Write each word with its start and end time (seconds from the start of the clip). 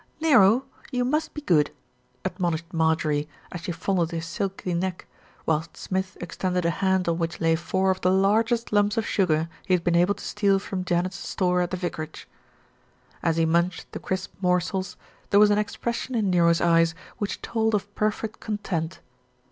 "Nero, 0.19 0.65
you 0.91 1.05
must 1.05 1.35
be 1.35 1.41
good," 1.41 1.69
admonished 2.25 2.73
Marjorie, 2.73 3.29
as 3.51 3.61
she 3.61 3.71
fondled 3.71 4.09
his 4.09 4.25
silky 4.25 4.73
neck, 4.73 5.05
whilst 5.45 5.77
Smith 5.77 6.17
extended 6.19 6.65
a 6.65 6.71
hand 6.71 7.07
on 7.07 7.19
which 7.19 7.39
lay 7.39 7.55
four 7.55 7.91
of 7.91 8.01
the 8.01 8.09
largest 8.09 8.73
lumps 8.73 8.97
of 8.97 9.05
sugar 9.05 9.47
he 9.63 9.75
had 9.75 9.83
been 9.83 9.95
able 9.95 10.15
to 10.15 10.23
steal 10.23 10.57
from 10.57 10.85
Janet's 10.85 11.17
store 11.19 11.61
at 11.61 11.69
the 11.69 11.77
vicarage. 11.77 12.27
As 13.21 13.37
he 13.37 13.45
munched 13.45 13.91
the 13.91 13.99
crisp 13.99 14.33
morsels, 14.41 14.97
there 15.29 15.39
was 15.39 15.51
an 15.51 15.59
ex 15.59 15.75
pression 15.77 16.15
in 16.15 16.31
Nero's 16.31 16.61
eyes 16.61 16.95
which 17.19 17.39
told 17.43 17.75
of 17.75 17.93
perfect 17.93 18.39
content. 18.39 19.01